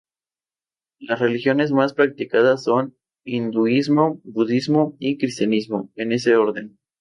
Las 0.97 1.19
religiones 1.19 1.71
más 1.71 1.93
practicadas 1.93 2.63
son 2.63 2.97
hinduismo, 3.23 4.19
budismo 4.23 4.95
y 4.97 5.19
cristianismo, 5.19 5.91
en 5.95 6.11
ese 6.11 6.37
orden. 6.37 6.79